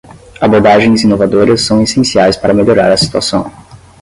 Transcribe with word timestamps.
Abordagens 0.41 1.03
inovadoras 1.03 1.61
são 1.61 1.79
essenciais 1.83 2.35
para 2.35 2.55
melhorar 2.55 2.91
a 2.91 2.97
situação. 2.97 3.51